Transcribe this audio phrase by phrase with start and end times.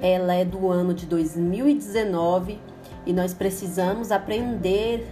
[0.03, 2.61] ela é do ano de 2019
[3.07, 5.07] e nós precisamos aprender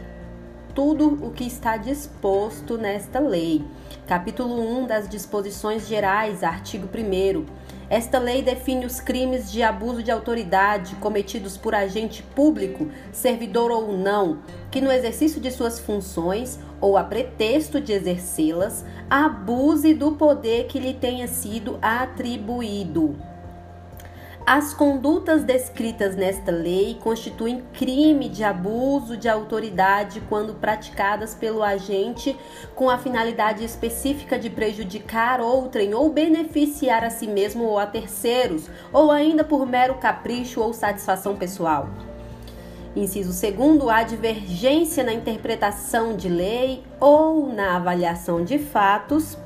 [0.74, 3.65] tudo o que está disposto nesta lei.
[4.06, 7.62] Capítulo 1 das disposições gerais, artigo 1
[7.93, 13.92] esta lei define os crimes de abuso de autoridade cometidos por agente público, servidor ou
[13.92, 14.38] não,
[14.70, 20.78] que no exercício de suas funções ou a pretexto de exercê-las, abuse do poder que
[20.78, 23.14] lhe tenha sido atribuído.
[24.45, 32.37] As condutas descritas nesta lei constituem crime de abuso de autoridade quando praticadas pelo agente
[32.74, 38.69] com a finalidade específica de prejudicar outrem ou beneficiar a si mesmo ou a terceiros,
[38.92, 41.89] ou ainda por mero capricho ou satisfação pessoal.
[42.97, 49.39] Inciso segundo, a divergência na interpretação de lei ou na avaliação de fatos,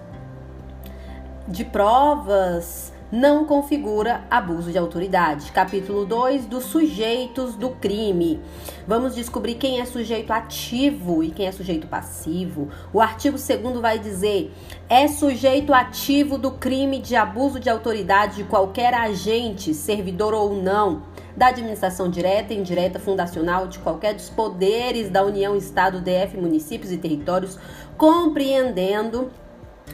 [1.46, 5.52] de provas, não configura abuso de autoridade.
[5.52, 8.40] Capítulo 2 dos sujeitos do crime.
[8.86, 12.68] Vamos descobrir quem é sujeito ativo e quem é sujeito passivo.
[12.92, 14.52] O artigo 2 vai dizer:
[14.88, 21.02] é sujeito ativo do crime de abuso de autoridade de qualquer agente, servidor ou não,
[21.36, 26.96] da administração direta, indireta, fundacional, de qualquer dos poderes da União, Estado, DF, municípios e
[26.96, 27.58] territórios,
[27.96, 29.30] compreendendo,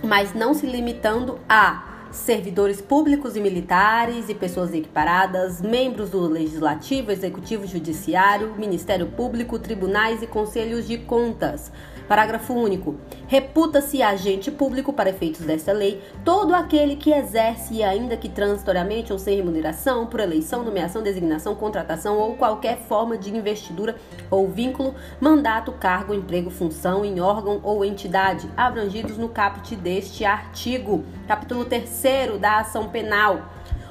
[0.03, 7.11] mas não se limitando a servidores públicos e militares e pessoas equiparadas, membros do Legislativo,
[7.11, 11.73] Executivo, Judiciário, Ministério Público, tribunais e conselhos de contas.
[12.13, 12.97] Parágrafo único.
[13.27, 19.19] Reputa-se agente público para efeitos desta lei todo aquele que exerce, ainda que transitoriamente ou
[19.19, 23.97] sem remuneração, por eleição, nomeação, designação, contratação ou qualquer forma de investidura
[24.31, 31.07] ou vínculo, mandato, cargo, emprego, função em órgão ou entidade, abrangidos no caput deste artigo.
[31.27, 33.41] Capítulo 3 da ação penal.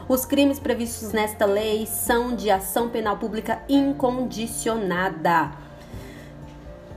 [0.07, 5.70] Os crimes previstos nesta lei são de ação penal pública incondicionada.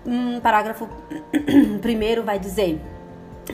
[0.06, 0.88] Um parágrafo
[1.80, 2.80] primeiro vai dizer: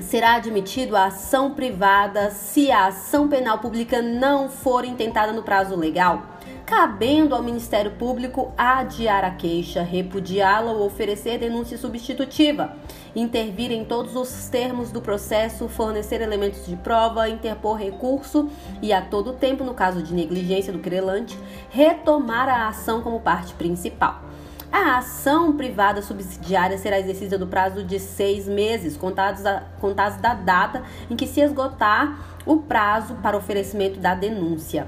[0.00, 5.76] será admitido a ação privada se a ação penal pública não for intentada no prazo
[5.76, 6.22] legal,
[6.66, 12.76] cabendo ao Ministério Público adiar a queixa, repudiá-la ou oferecer denúncia substitutiva,
[13.14, 18.48] intervir em todos os termos do processo, fornecer elementos de prova, interpor recurso
[18.82, 21.38] e a todo tempo, no caso de negligência do querelante,
[21.70, 24.30] retomar a ação como parte principal.
[24.72, 30.32] A ação privada subsidiária será exercida no prazo de seis meses, contados, a, contados da
[30.32, 32.16] data em que se esgotar
[32.46, 34.86] o prazo para oferecimento da denúncia.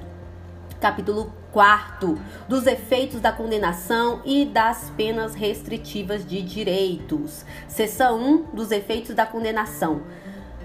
[0.81, 2.17] Capítulo 4
[2.49, 7.45] dos efeitos da condenação e das penas restritivas de direitos.
[7.67, 10.03] Seção 1 dos efeitos da condenação.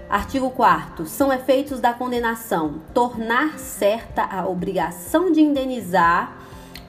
[0.08, 6.37] Artigo 4 São efeitos da condenação tornar certa a obrigação de indenizar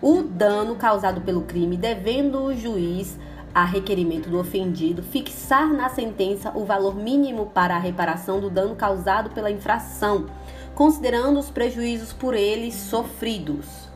[0.01, 3.17] o dano causado pelo crime, devendo o juiz,
[3.53, 8.75] a requerimento do ofendido, fixar na sentença o valor mínimo para a reparação do dano
[8.75, 10.27] causado pela infração,
[10.75, 13.89] considerando os prejuízos por ele sofridos.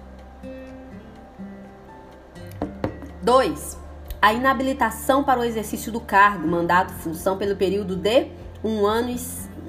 [3.21, 3.77] 2.
[4.21, 8.27] A inabilitação para o exercício do cargo, mandato, função pelo período de
[8.63, 9.17] um ano e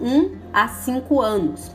[0.01, 1.71] um a cinco anos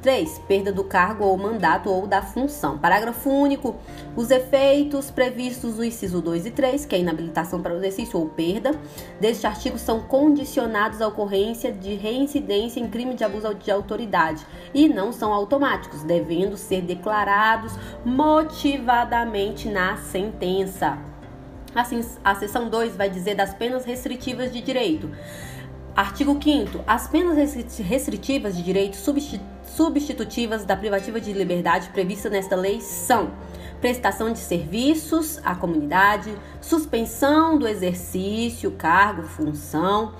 [0.00, 0.40] 3.
[0.48, 2.78] Perda do cargo ou mandato ou da função.
[2.78, 3.76] Parágrafo único.
[4.16, 8.26] Os efeitos previstos no inciso 2 e 3, que é inabilitação para o exercício ou
[8.26, 8.72] perda,
[9.20, 14.88] deste artigo são condicionados à ocorrência de reincidência em crime de abuso de autoridade e
[14.88, 17.72] não são automáticos, devendo ser declarados
[18.04, 20.98] motivadamente na sentença.
[21.74, 25.10] Assim, a seção 2 vai dizer das penas restritivas de direito.
[25.94, 28.96] Artigo 5 As penas restritivas de direito
[29.76, 33.30] substitutivas da privativa de liberdade prevista nesta lei são
[33.80, 40.12] prestação de serviços à comunidade, suspensão do exercício, cargo, função,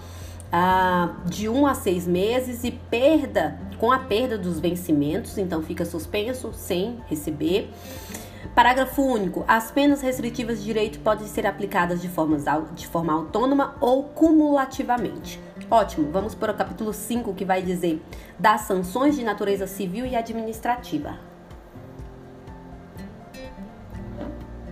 [0.50, 5.84] ah, de um a seis meses e perda com a perda dos vencimentos, então fica
[5.84, 7.70] suspenso sem receber.
[8.54, 9.44] Parágrafo único.
[9.46, 15.38] As penas restritivas de direito podem ser aplicadas de, formas, de forma autônoma ou cumulativamente.
[15.70, 18.02] Ótimo, vamos para o capítulo 5 que vai dizer
[18.36, 21.16] das sanções de natureza civil e administrativa.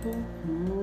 [0.03, 0.78] Uhum.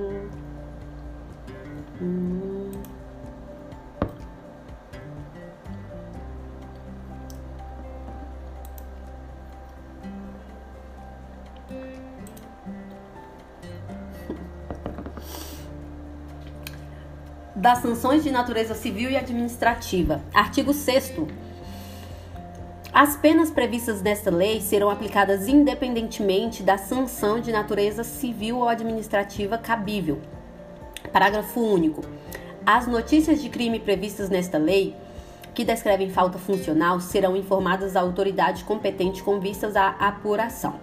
[17.67, 20.21] Das sanções de natureza civil e administrativa.
[20.33, 21.15] Artigo 6
[22.93, 29.57] as penas previstas nesta lei serão aplicadas independentemente da sanção de natureza civil ou administrativa
[29.57, 30.21] cabível.
[31.11, 32.01] Parágrafo único.
[32.65, 34.95] As notícias de crime previstas nesta lei,
[35.53, 40.79] que descrevem falta funcional, serão informadas à autoridade competente com vistas à apuração.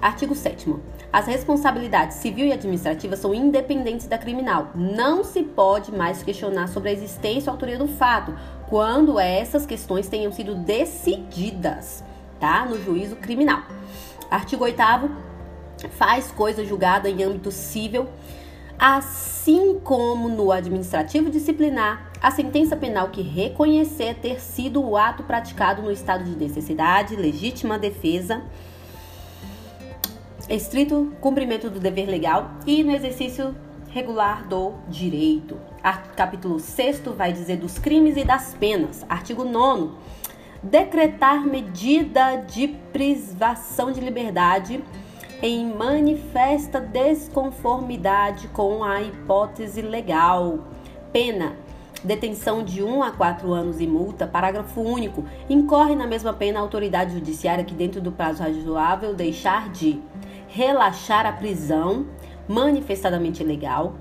[0.00, 0.74] Artigo 7.
[1.12, 4.70] As responsabilidades civil e administrativa são independentes da criminal.
[4.74, 8.34] Não se pode mais questionar sobre a existência ou autoria do fato
[8.66, 12.02] quando essas questões tenham sido decididas,
[12.40, 12.64] tá?
[12.64, 13.60] No juízo criminal.
[14.30, 14.82] Artigo 8
[15.90, 18.08] faz coisa julgada em âmbito civil,
[18.78, 25.82] assim como no administrativo disciplinar, a sentença penal que reconhecer ter sido o ato praticado
[25.82, 28.42] no estado de necessidade, legítima defesa,
[30.48, 33.54] estrito cumprimento do dever legal e no exercício
[33.88, 35.58] regular do direito.
[36.16, 39.04] Capítulo 6 vai dizer dos crimes e das penas.
[39.08, 39.90] Artigo 9.
[40.62, 44.82] Decretar medida de privação de liberdade
[45.42, 50.68] em manifesta desconformidade com a hipótese legal.
[51.12, 51.56] Pena:
[52.04, 54.26] detenção de 1 a 4 anos e multa.
[54.26, 55.24] Parágrafo único.
[55.50, 60.00] Incorre na mesma pena a autoridade judiciária que, dentro do prazo razoável, deixar de
[60.52, 62.06] relaxar a prisão
[62.46, 63.94] manifestadamente ilegal,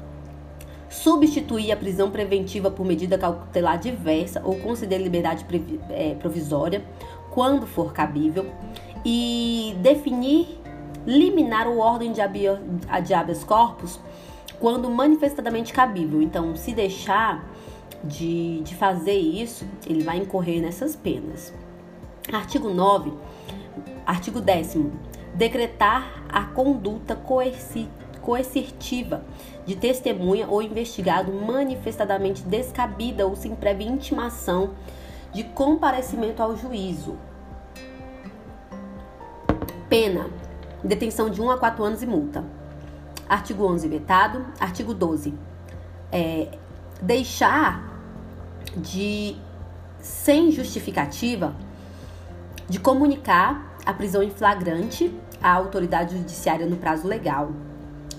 [0.89, 5.45] substituir a prisão preventiva por medida cautelar diversa ou conceder liberdade
[5.89, 6.83] é, provisória,
[7.30, 8.45] quando for cabível,
[9.06, 10.59] e definir,
[11.07, 14.00] liminar o ordem de habeas corpus
[14.59, 16.21] quando manifestadamente cabível.
[16.21, 17.50] Então, se deixar
[18.03, 21.53] de, de fazer isso, ele vai incorrer nessas penas.
[22.31, 23.13] Artigo 9,
[24.06, 24.75] artigo 10
[25.33, 27.16] decretar a conduta
[28.22, 29.24] coercitiva
[29.66, 34.72] de testemunha ou investigado manifestadamente descabida ou sem prévia intimação
[35.31, 37.18] de comparecimento ao juízo.
[39.89, 40.30] Pena:
[40.83, 42.44] detenção de 1 a 4 anos e multa.
[43.27, 44.45] Artigo 11 vetado.
[44.60, 45.34] Artigo 12.
[46.12, 46.50] É,
[47.01, 47.89] deixar
[48.75, 49.36] de
[50.00, 51.56] sem justificativa
[52.68, 57.51] de comunicar a prisão em flagrante à autoridade judiciária no prazo legal.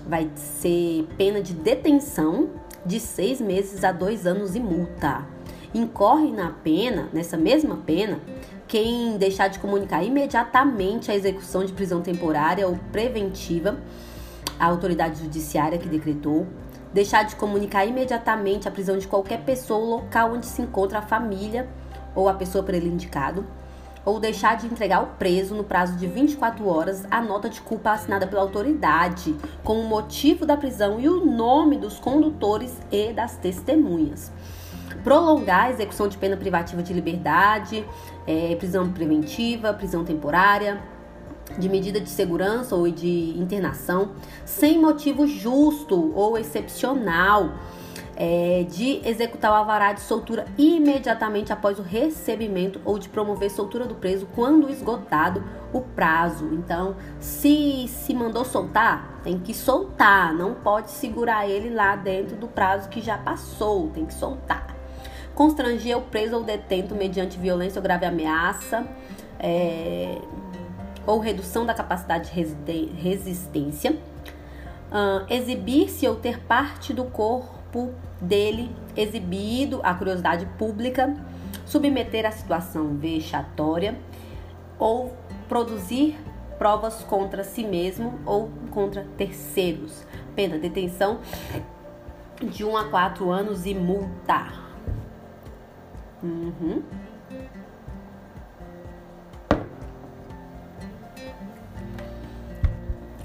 [0.07, 2.49] Vai ser pena de detenção
[2.85, 5.25] de seis meses a dois anos e multa.
[5.73, 8.19] Incorre na pena, nessa mesma pena,
[8.67, 13.77] quem deixar de comunicar imediatamente a execução de prisão temporária ou preventiva
[14.59, 16.45] à autoridade judiciária que decretou,
[16.93, 21.01] deixar de comunicar imediatamente a prisão de qualquer pessoa ou local onde se encontra a
[21.01, 21.67] família
[22.13, 23.45] ou a pessoa por ele indicado,
[24.05, 27.91] ou deixar de entregar ao preso no prazo de 24 horas a nota de culpa
[27.91, 33.37] assinada pela autoridade, com o motivo da prisão e o nome dos condutores e das
[33.37, 34.31] testemunhas.
[35.03, 37.85] Prolongar a execução de pena privativa de liberdade,
[38.27, 40.81] é, prisão preventiva, prisão temporária,
[41.57, 44.11] de medida de segurança ou de internação,
[44.45, 47.51] sem motivo justo ou excepcional
[48.15, 53.85] é, de executar o alvará de soltura imediatamente após o recebimento ou de promover soltura
[53.85, 56.49] do preso quando esgotado o prazo.
[56.53, 62.47] Então, se se mandou soltar, tem que soltar, não pode segurar ele lá dentro do
[62.47, 64.67] prazo que já passou, tem que soltar.
[65.33, 68.85] Constranger o preso ou detento mediante violência ou grave ameaça.
[69.39, 70.19] É,
[71.05, 78.73] ou redução da capacidade de resistência, uh, exibir-se ou ter parte do corpo corpo dele
[78.95, 81.13] exibido à curiosidade pública,
[81.65, 83.97] submeter a situação vexatória
[84.77, 85.11] ou
[85.49, 86.15] produzir
[86.59, 90.05] provas contra si mesmo ou contra terceiros.
[90.35, 91.19] Pena detenção
[92.41, 94.53] de 1 um a 4 anos e multa.
[96.21, 96.83] Uhum.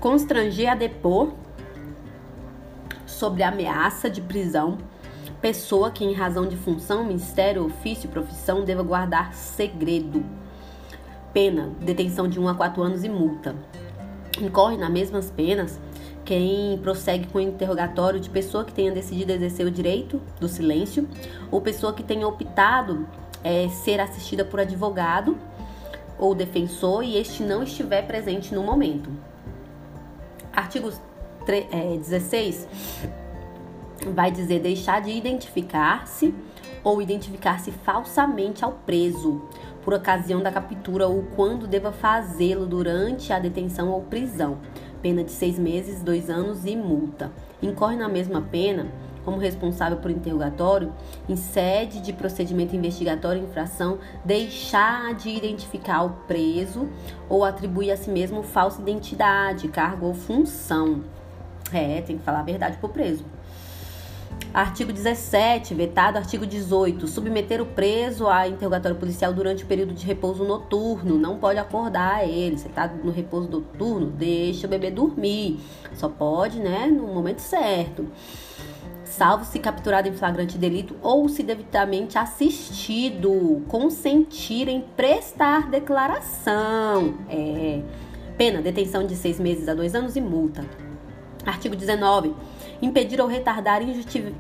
[0.01, 1.35] Constranger a depor
[3.19, 4.79] sobre ameaça de prisão,
[5.41, 10.25] pessoa que, em razão de função, ministério, ofício, profissão, deva guardar segredo.
[11.33, 13.57] Pena: detenção de 1 a 4 anos e multa.
[14.41, 15.81] Incorre nas mesmas penas
[16.25, 21.09] quem prossegue com o interrogatório de pessoa que tenha decidido exercer o direito do silêncio
[21.51, 23.09] ou pessoa que tenha optado
[23.43, 25.37] é, ser assistida por advogado
[26.19, 29.11] ou defensor e este não estiver presente no momento.
[30.53, 31.01] Artigos
[31.57, 32.69] é, 16
[34.15, 36.35] vai dizer deixar de identificar-se
[36.85, 39.43] ou identificar-se falsamente ao preso
[39.83, 44.59] por ocasião da captura ou quando deva fazê-lo durante a detenção ou prisão.
[45.03, 47.33] Pena de seis meses, dois anos e multa.
[47.63, 48.87] Incorre na mesma pena
[49.25, 50.93] como responsável por interrogatório,
[51.29, 56.89] em sede de procedimento investigatório infração, deixar de identificar o preso
[57.29, 61.03] ou atribuir a si mesmo falsa identidade, cargo ou função.
[61.73, 63.25] É, tem que falar a verdade pro preso.
[64.53, 66.17] Artigo 17, vetado.
[66.17, 71.19] Artigo 18, submeter o preso a interrogatório policial durante o período de repouso noturno.
[71.19, 72.57] Não pode acordar ele.
[72.57, 75.61] Você tá no repouso noturno, deixa o bebê dormir.
[75.95, 78.07] Só pode, né, no momento certo.
[79.05, 87.15] Salvo se capturado em flagrante delito ou se devidamente assistido, consentir em prestar declaração.
[87.29, 87.81] É.
[88.37, 90.88] Pena, detenção de seis meses a dois anos e multa.
[91.49, 92.35] Artigo 19
[92.81, 93.83] impedir ou retardar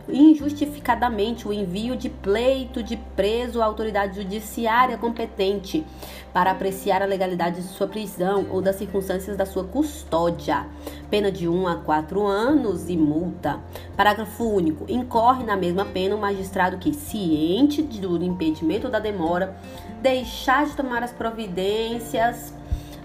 [0.08, 5.84] injustificadamente o envio de pleito de preso à autoridade judiciária competente
[6.32, 10.66] para apreciar a legalidade de sua prisão ou das circunstâncias da sua custódia.
[11.10, 13.58] Pena de 1 a 4 anos e multa.
[13.96, 14.84] Parágrafo único.
[14.88, 19.56] Incorre na mesma pena o magistrado que, ciente do impedimento ou da demora,
[20.00, 22.54] deixar de tomar as providências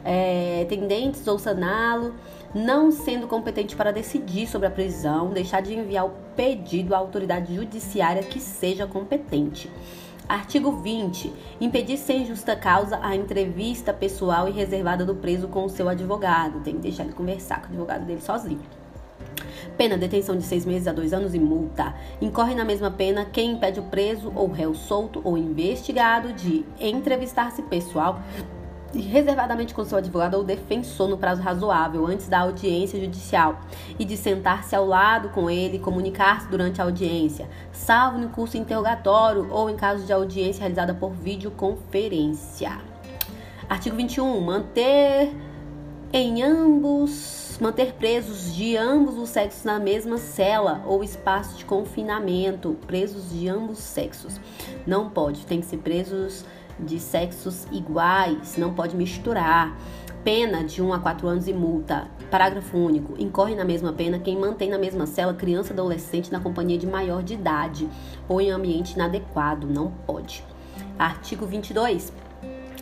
[0.05, 2.13] é, tendentes ou saná-lo
[2.53, 7.55] não sendo competente para decidir sobre a prisão, deixar de enviar o pedido à autoridade
[7.55, 9.69] judiciária que seja competente.
[10.27, 11.33] Artigo 20.
[11.60, 16.62] Impedir sem justa causa a entrevista pessoal e reservada do preso com o seu advogado.
[16.62, 18.62] Tem que deixar ele conversar com o advogado dele sozinho.
[19.77, 21.93] Pena detenção de seis meses a dois anos e multa.
[22.22, 27.62] Incorre na mesma pena quem impede o preso ou réu solto ou investigado de entrevistar-se
[27.63, 28.22] pessoal
[29.01, 33.59] reservadamente com seu advogado ou defensor no prazo razoável antes da audiência judicial
[33.97, 38.57] e de sentar-se ao lado com ele e comunicar-se durante a audiência, salvo no curso
[38.57, 42.77] interrogatório ou em caso de audiência realizada por videoconferência.
[43.69, 44.41] Artigo 21.
[44.41, 45.33] Manter
[46.12, 52.77] em ambos manter presos de ambos os sexos na mesma cela ou espaço de confinamento,
[52.85, 54.39] presos de ambos os sexos.
[54.85, 56.45] Não pode, tem que ser presos
[56.80, 59.77] de sexos iguais, não pode misturar.
[60.24, 62.08] Pena de 1 a 4 anos e multa.
[62.32, 63.22] Parágrafo único.
[63.22, 67.22] Incorre na mesma pena quem mantém na mesma cela criança adolescente na companhia de maior
[67.22, 67.89] de idade
[68.27, 69.68] ou em ambiente inadequado.
[69.68, 70.44] Não pode.
[70.98, 72.13] Artigo 22.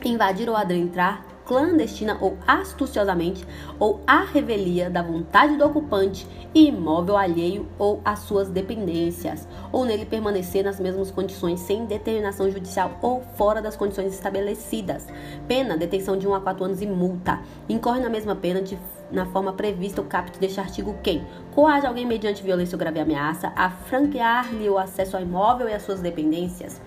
[0.05, 3.45] Invadir ou adentrar clandestina ou astuciosamente
[3.77, 10.05] ou à revelia da vontade do ocupante imóvel alheio ou às suas dependências, ou nele
[10.05, 15.07] permanecer nas mesmas condições sem determinação judicial ou fora das condições estabelecidas.
[15.45, 17.41] Pena, detenção de 1 a 4 anos e multa.
[17.67, 18.79] Incorre na mesma pena de,
[19.11, 23.51] na forma prevista o caput deste artigo quem coage alguém mediante violência ou grave ameaça
[23.57, 26.79] a franquear-lhe o acesso ao imóvel e às suas dependências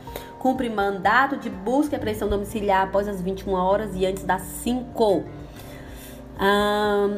[0.44, 5.24] cumpre mandato de busca e apreensão domiciliar após as 21 horas e antes das 5.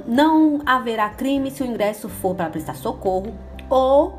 [0.06, 3.34] não haverá crime se o ingresso for para prestar socorro
[3.68, 4.16] ou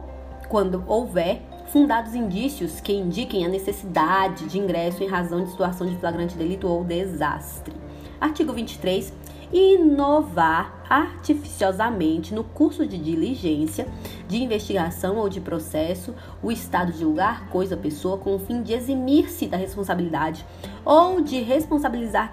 [0.50, 5.96] quando houver fundados indícios que indiquem a necessidade de ingresso em razão de situação de
[5.96, 7.74] flagrante delito ou desastre.
[8.20, 9.14] Artigo 23
[9.52, 13.88] inovar artificiosamente no curso de diligência,
[14.28, 18.74] de investigação ou de processo o estado de lugar, coisa, pessoa, com o fim de
[18.74, 20.46] eximir-se da responsabilidade
[20.86, 22.32] ou de responsabilizar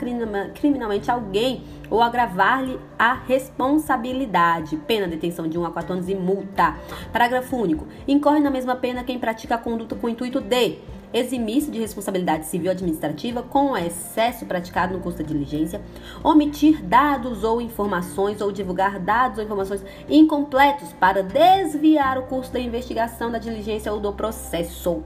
[0.54, 4.76] criminalmente alguém ou agravar-lhe a responsabilidade.
[4.78, 6.76] Pena detenção de 1 a 4 anos e multa.
[7.12, 7.86] Parágrafo único.
[8.06, 10.78] Incorre na mesma pena quem pratica a conduta com o intuito de
[11.14, 15.80] eximir-se de responsabilidade civil administrativa com excesso praticado no curso da diligência,
[16.24, 22.58] omitir dados ou informações ou divulgar dados ou informações incompletos para desviar o curso da
[22.58, 25.04] investigação, da diligência ou do processo.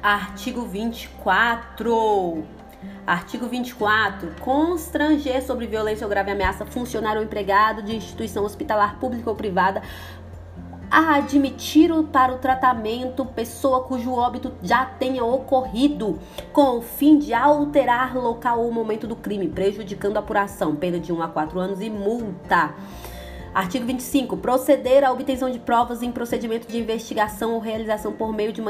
[0.00, 2.44] Artigo 24.
[3.06, 4.34] Artigo 24.
[4.40, 9.82] Constranger sobre violência ou grave ameaça funcionário ou empregado de instituição hospitalar pública ou privada
[10.94, 16.20] a admitir para o tratamento pessoa cujo óbito já tenha ocorrido,
[16.52, 21.12] com o fim de alterar local ou momento do crime, prejudicando a apuração, pena de
[21.12, 22.74] 1 a 4 anos e multa.
[23.54, 24.36] Artigo 25.
[24.38, 28.60] Proceder à obtenção de provas em procedimento de investigação ou realização por meio, de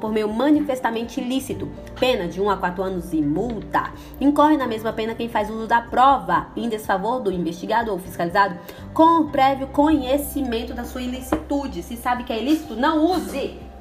[0.00, 1.68] por meio manifestamente ilícito.
[2.00, 3.92] Pena de 1 a 4 anos e multa.
[4.18, 8.58] Incorre na mesma pena quem faz uso da prova em desfavor do investigado ou fiscalizado
[8.94, 11.82] com prévio conhecimento da sua ilicitude.
[11.82, 13.71] Se sabe que é ilícito, não use.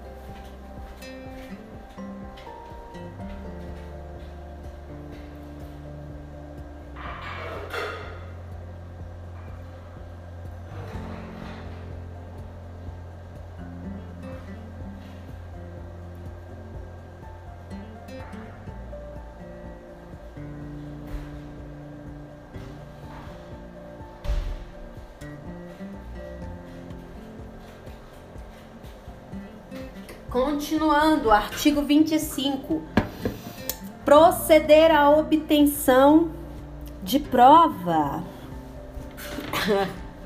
[31.21, 32.81] Continuando, artigo 25.
[34.03, 36.31] Proceder à obtenção
[37.03, 38.23] de prova.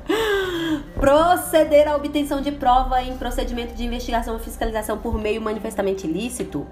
[0.98, 6.66] Proceder à obtenção de prova em procedimento de investigação ou fiscalização por meio manifestamente ilícito.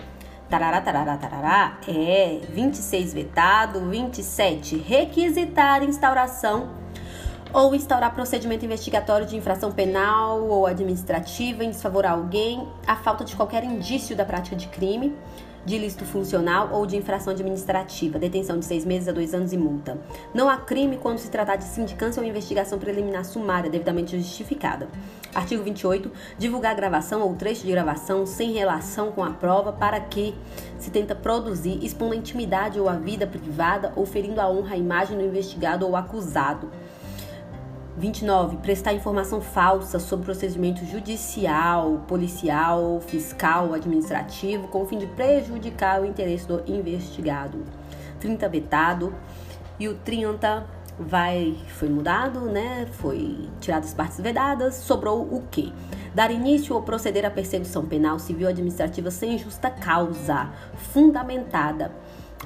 [0.49, 1.79] Tarará, tarará, tarará.
[1.87, 3.81] É 26 vetado.
[3.91, 4.79] 27.
[4.79, 6.84] Requisitar instauração
[7.55, 13.25] ou instaurar procedimento investigatório de infração penal ou administrativa em desfavor a alguém, a falta
[13.25, 15.15] de qualquer indício da prática de crime,
[15.65, 19.57] de ilícito funcional ou de infração administrativa, detenção de seis meses a dois anos e
[19.57, 19.97] multa.
[20.35, 24.89] Não há crime quando se tratar de sindicância ou investigação preliminar sumária devidamente justificada.
[25.33, 26.11] Artigo 28.
[26.37, 30.35] Divulgar gravação ou trecho de gravação sem relação com a prova para que
[30.77, 34.79] se tenta produzir expondo a intimidade ou a vida privada ou ferindo a honra, a
[34.79, 36.69] imagem do investigado ou acusado
[37.97, 38.57] 29.
[38.57, 46.05] Prestar informação falsa sobre procedimento judicial, policial, fiscal, administrativo, com o fim de prejudicar o
[46.05, 47.63] interesse do investigado.
[48.21, 48.49] 30.
[48.49, 49.15] Vetado.
[49.79, 50.65] E o 30
[50.99, 52.87] vai foi mudado, né?
[52.93, 54.75] Foi tirado as partes vedadas.
[54.75, 55.73] Sobrou o quê?
[56.15, 60.51] Dar início ou proceder à perseguição penal, civil ou administrativa sem justa causa
[60.93, 61.93] fundamentada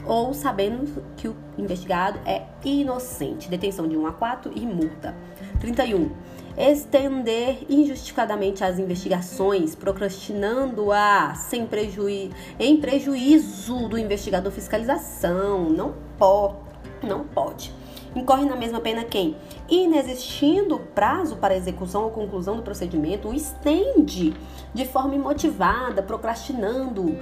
[0.09, 3.49] ou sabendo que o investigado é inocente.
[3.49, 5.15] Detenção de 1 a 4 e multa.
[5.61, 6.11] 31.
[6.57, 15.69] Estender injustificadamente as investigações, procrastinando-a sem prejuízo, em prejuízo do investigador fiscalização.
[15.69, 16.57] Não pode.
[17.03, 17.73] Não pode.
[18.17, 19.37] Incorre na mesma pena quem,
[19.69, 24.35] inexistindo prazo para execução ou conclusão do procedimento, o estende
[24.73, 27.17] de forma imotivada, procrastinando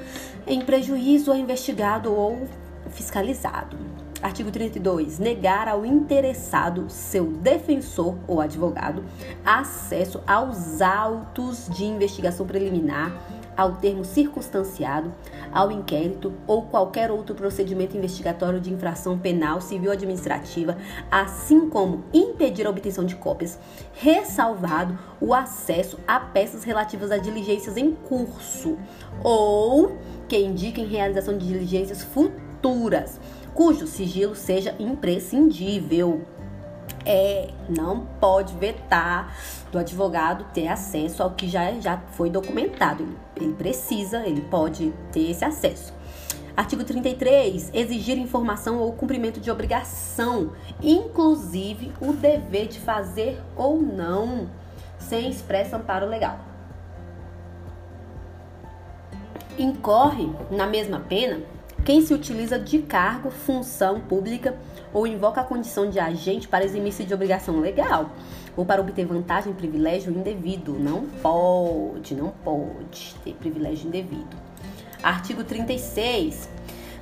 [0.47, 2.47] em prejuízo ao investigado ou
[2.97, 3.77] fiscalizado.
[4.23, 5.19] Artigo 32.
[5.19, 9.05] Negar ao interessado, seu defensor ou advogado,
[9.45, 13.13] acesso aos autos de investigação preliminar,
[13.55, 15.15] ao termo circunstanciado,
[15.53, 20.77] ao inquérito ou qualquer outro procedimento investigatório de infração penal, civil ou administrativa,
[21.11, 23.59] assim como impedir a obtenção de cópias,
[23.95, 28.77] ressalvado o acesso a peças relativas a diligências em curso
[29.23, 29.97] ou
[30.29, 32.46] que indiquem realização de diligências futuras
[33.55, 36.23] cujo sigilo seja imprescindível.
[37.05, 39.35] É, não pode vetar
[39.71, 43.05] do advogado ter acesso ao que já, já foi documentado.
[43.05, 45.93] Ele, ele precisa, ele pode ter esse acesso.
[46.57, 47.71] Artigo 33.
[47.75, 54.49] Exigir informação ou cumprimento de obrigação, inclusive o dever de fazer ou não,
[54.99, 56.39] sem expresso amparo legal.
[59.59, 61.41] Incorre na mesma pena
[61.87, 64.57] quem se utiliza de cargo, função pública
[64.93, 68.11] ou invoca a condição de agente para eximir-se de obrigação legal
[68.57, 70.73] ou para obter vantagem, privilégio indevido.
[70.73, 74.37] Não pode, não pode ter privilégio indevido.
[75.01, 76.49] Artigo 36.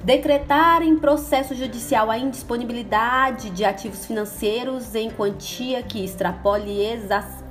[0.02, 6.78] Decretar em processo judicial a indisponibilidade de ativos financeiros em quantia que extrapole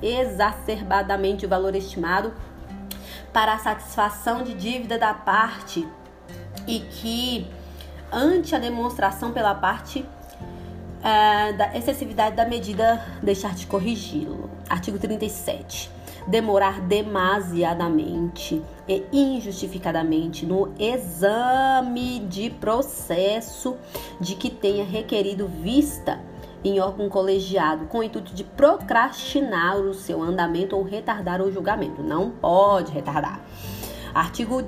[0.00, 2.32] exacerbadamente o valor estimado
[3.32, 5.84] para a satisfação de dívida da parte
[6.66, 7.46] e que,
[8.12, 10.04] ante a demonstração pela parte
[11.02, 14.50] é, da excessividade da medida, deixar de corrigi-lo.
[14.68, 15.90] Artigo 37.
[16.26, 23.76] Demorar demasiadamente e injustificadamente no exame de processo
[24.18, 26.18] de que tenha requerido vista
[26.64, 32.02] em órgão colegiado com o intuito de procrastinar o seu andamento ou retardar o julgamento.
[32.02, 33.40] Não pode retardar.
[34.14, 34.64] Artigo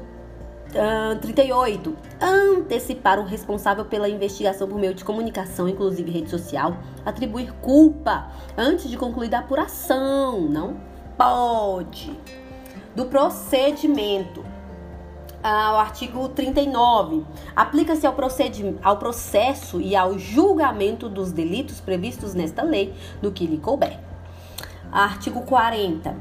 [1.21, 1.97] 38.
[2.21, 6.77] Antecipar o responsável pela investigação por meio de comunicação, inclusive rede social.
[7.05, 10.41] Atribuir culpa antes de concluir a apuração.
[10.43, 10.77] Não
[11.17, 12.19] pode.
[12.95, 14.45] Do procedimento.
[15.43, 17.25] Ah, o artigo 39.
[17.55, 18.17] Aplica-se ao,
[18.83, 23.99] ao processo e ao julgamento dos delitos previstos nesta lei, no que lhe couber.
[24.91, 26.17] Artigo 40.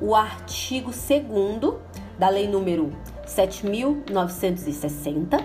[0.00, 1.74] O artigo 2
[2.18, 2.92] da lei número
[3.26, 5.44] 7.960,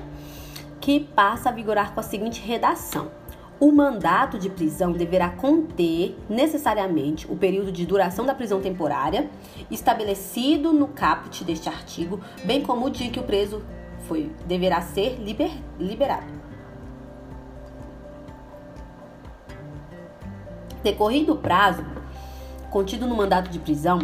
[0.79, 3.11] que passa a vigorar com a seguinte redação:
[3.59, 9.29] o mandato de prisão deverá conter necessariamente o período de duração da prisão temporária
[9.69, 13.61] estabelecido no caput deste artigo, bem como o dia que o preso
[14.07, 16.41] foi deverá ser liber, liberado.
[20.83, 21.85] Decorrido o prazo
[22.71, 23.99] contido no mandato de prisão,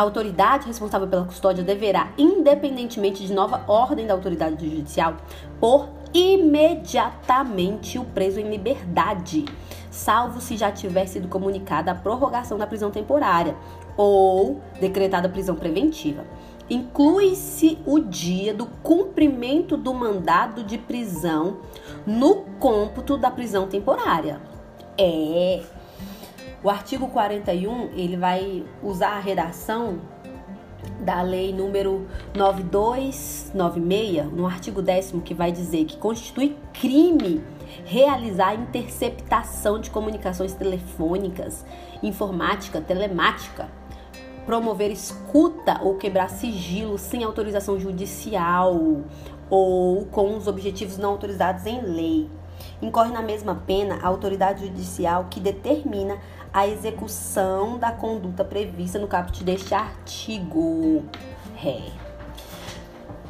[0.00, 5.14] a autoridade responsável pela custódia deverá, independentemente de nova ordem da autoridade judicial,
[5.60, 9.44] pôr imediatamente o preso em liberdade,
[9.90, 13.54] salvo se já tiver sido comunicada a prorrogação da prisão temporária
[13.94, 16.24] ou decretada prisão preventiva.
[16.70, 21.58] inclui-se o dia do cumprimento do mandado de prisão
[22.06, 24.40] no cômputo da prisão temporária.
[24.96, 25.60] É.
[26.62, 29.98] O artigo 41, ele vai usar a redação
[31.00, 37.42] da lei número 9296, no artigo 10 que vai dizer que constitui crime
[37.86, 41.64] realizar interceptação de comunicações telefônicas,
[42.02, 43.70] informática, telemática,
[44.44, 49.00] promover escuta ou quebrar sigilo sem autorização judicial
[49.48, 52.28] ou com os objetivos não autorizados em lei.
[52.80, 56.18] Incorre na mesma pena a autoridade judicial que determina
[56.52, 61.04] a execução da conduta prevista no caput deste artigo.
[61.64, 62.10] É.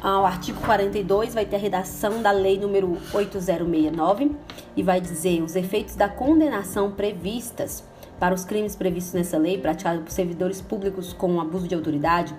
[0.03, 4.31] O artigo 42 vai ter a redação da lei número 8069
[4.75, 7.83] e vai dizer os efeitos da condenação previstas
[8.19, 12.35] para os crimes previstos nessa lei praticados por servidores públicos com abuso de autoridade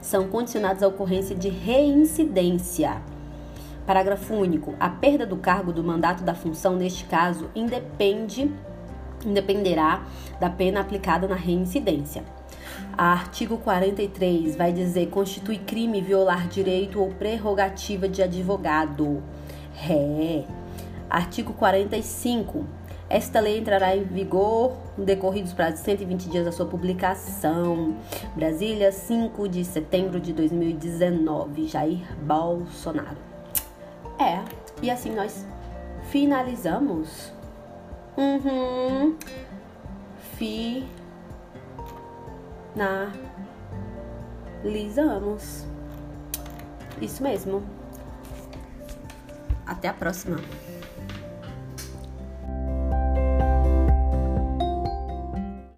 [0.00, 3.00] são condicionados à ocorrência de reincidência.
[3.86, 4.74] Parágrafo único.
[4.80, 8.50] A perda do cargo do mandato da função, neste caso, independe
[9.24, 10.04] independerá
[10.38, 12.22] da pena aplicada na reincidência.
[12.96, 19.22] Artigo 43 vai dizer constitui crime violar direito ou prerrogativa de advogado.
[19.72, 20.44] Ré.
[21.08, 22.64] Artigo 45.
[23.08, 27.96] Esta lei entrará em vigor no decorrido dos prazos de 120 dias da sua publicação.
[28.34, 31.68] Brasília, 5 de setembro de 2019.
[31.68, 33.35] Jair Bolsonaro.
[34.18, 34.42] É,
[34.82, 35.46] e assim nós
[36.10, 37.32] finalizamos
[38.16, 39.14] Uhum.
[44.78, 45.66] Finalizamos.
[47.00, 47.62] Isso mesmo.
[49.66, 50.38] Até a próxima.